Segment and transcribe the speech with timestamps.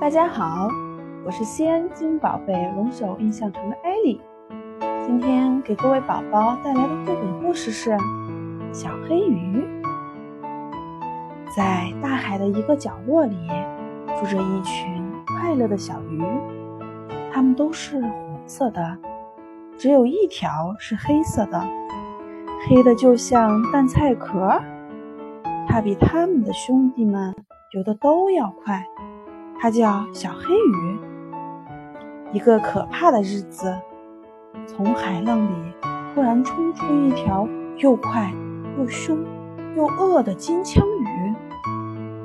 [0.00, 0.68] 大家好，
[1.24, 4.20] 我是西安金宝贝龙首印象城的艾莉。
[5.04, 7.90] 今天给各位宝宝带来的绘本故事是
[8.72, 9.60] 《小黑鱼》。
[11.56, 13.36] 在大海的一个角落里，
[14.20, 16.22] 住着一群快乐的小鱼，
[17.32, 18.96] 它们都是红色的，
[19.76, 21.60] 只有一条是黑色的，
[22.68, 24.62] 黑的就像蛋菜壳。
[25.66, 27.34] 它比它们的兄弟们
[27.72, 28.86] 游的都要快。
[29.60, 30.98] 它叫小黑鱼。
[32.32, 33.74] 一个可怕的日子，
[34.66, 35.72] 从海浪里
[36.14, 38.30] 突然冲出一条又快
[38.78, 39.18] 又凶
[39.76, 41.34] 又饿的金枪鱼，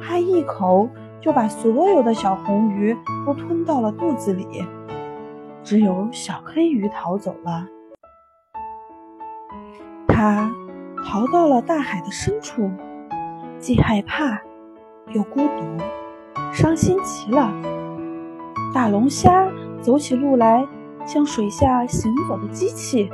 [0.01, 0.89] 它一口
[1.21, 4.65] 就把所有的小红鱼都吞到了肚子里，
[5.63, 7.65] 只有小黑鱼逃走了。
[10.07, 10.51] 它
[11.05, 12.69] 逃到了大海的深处，
[13.57, 14.41] 既害怕
[15.13, 16.02] 又孤独。
[16.51, 17.51] 伤心极了，
[18.73, 19.47] 大龙虾
[19.81, 20.67] 走起路来
[21.05, 23.09] 像水下行走的机器，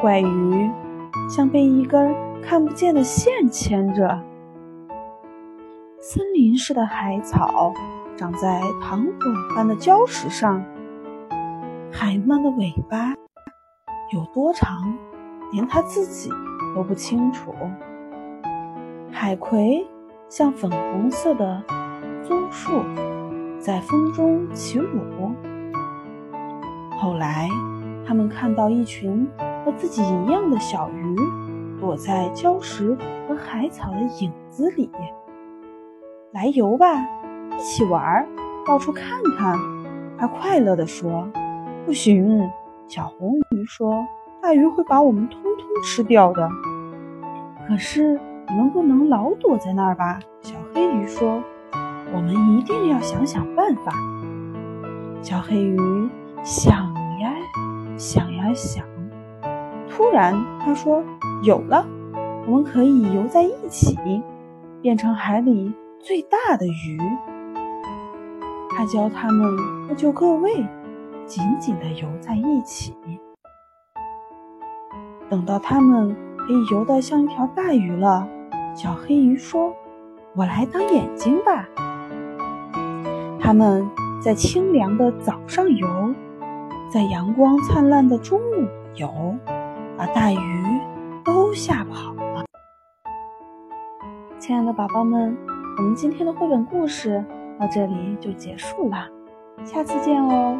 [0.00, 0.70] 怪鱼
[1.28, 4.20] 像被一根看不见的线牵着，
[6.00, 7.72] 森林似的海草
[8.16, 10.64] 长在糖果般的礁石上，
[11.92, 13.14] 海鳗的尾巴
[14.12, 14.96] 有多长，
[15.52, 16.30] 连它自己
[16.74, 17.54] 都不清楚，
[19.10, 19.86] 海葵。
[20.34, 21.62] 像粉红色的
[22.26, 22.82] 棕树
[23.58, 25.30] 在风中起舞。
[26.98, 27.50] 后来，
[28.06, 29.28] 他们看到一群
[29.62, 31.16] 和自己一样的小鱼
[31.78, 32.96] 躲在礁石
[33.28, 34.90] 和海草的影子里。
[36.30, 36.86] 来游吧，
[37.54, 38.26] 一起玩，
[38.66, 39.04] 到处看
[39.36, 39.58] 看。
[40.16, 41.28] 他快乐地说
[41.84, 42.50] ：“不行。”
[42.88, 44.02] 小红鱼说
[44.40, 46.48] ：“大鱼会把我们通通吃掉的。”
[47.68, 48.18] 可是。
[48.56, 50.18] 能不能老躲在那儿吧？
[50.40, 51.42] 小黑鱼说
[52.14, 53.92] ：“我们一定要想想办法。”
[55.22, 55.78] 小黑鱼
[56.42, 56.72] 想
[57.20, 57.32] 呀
[57.96, 58.84] 想呀想，
[59.88, 61.02] 突然他说
[61.42, 61.86] ：“有了，
[62.46, 63.96] 我们可以游在一起，
[64.80, 66.98] 变成海里最大的鱼。”
[68.74, 69.56] 他教他们
[69.88, 70.66] 各就各位，
[71.24, 72.94] 紧紧地游在一起。
[75.28, 78.26] 等到他们可以游得像一条大鱼了。
[78.74, 79.74] 小黑鱼说
[80.34, 81.68] ：“我来当眼睛吧。”
[83.38, 83.86] 他们
[84.20, 85.86] 在清凉的早上游，
[86.90, 89.36] 在阳光灿烂的中午游，
[89.96, 90.80] 把大鱼
[91.24, 92.44] 都吓跑了。
[94.38, 95.36] 亲爱的宝宝们，
[95.76, 97.22] 我们今天的绘本故事
[97.60, 99.06] 到这里就结束了，
[99.64, 100.58] 下次见哦。